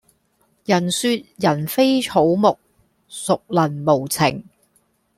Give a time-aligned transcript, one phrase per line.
[0.65, 2.57] 人說人非草木，
[3.07, 4.43] 孰能無情